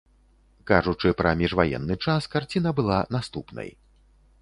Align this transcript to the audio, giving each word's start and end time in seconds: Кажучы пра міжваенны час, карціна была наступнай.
Кажучы 0.71 1.11
пра 1.19 1.33
міжваенны 1.43 1.99
час, 2.07 2.31
карціна 2.35 2.69
была 2.83 2.99
наступнай. 3.21 3.69